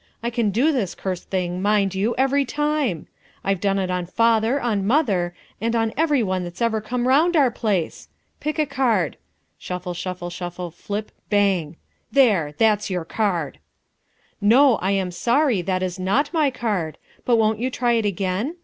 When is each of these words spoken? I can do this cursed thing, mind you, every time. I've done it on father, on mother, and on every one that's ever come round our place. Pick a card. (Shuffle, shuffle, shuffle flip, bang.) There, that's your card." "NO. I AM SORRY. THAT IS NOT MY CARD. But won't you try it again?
I 0.23 0.31
can 0.31 0.49
do 0.49 0.71
this 0.71 0.95
cursed 0.95 1.29
thing, 1.29 1.61
mind 1.61 1.93
you, 1.93 2.15
every 2.17 2.43
time. 2.43 3.05
I've 3.43 3.59
done 3.61 3.77
it 3.77 3.91
on 3.91 4.07
father, 4.07 4.59
on 4.59 4.87
mother, 4.87 5.35
and 5.61 5.75
on 5.75 5.93
every 5.95 6.23
one 6.23 6.43
that's 6.43 6.59
ever 6.59 6.81
come 6.81 7.07
round 7.07 7.35
our 7.37 7.51
place. 7.51 8.07
Pick 8.39 8.57
a 8.57 8.65
card. 8.65 9.15
(Shuffle, 9.59 9.93
shuffle, 9.93 10.31
shuffle 10.31 10.71
flip, 10.71 11.11
bang.) 11.29 11.75
There, 12.11 12.55
that's 12.57 12.89
your 12.89 13.05
card." 13.05 13.59
"NO. 14.41 14.77
I 14.77 14.89
AM 14.93 15.11
SORRY. 15.11 15.61
THAT 15.61 15.83
IS 15.83 15.99
NOT 15.99 16.33
MY 16.33 16.49
CARD. 16.49 16.97
But 17.23 17.35
won't 17.35 17.59
you 17.59 17.69
try 17.69 17.91
it 17.91 18.05
again? 18.05 18.55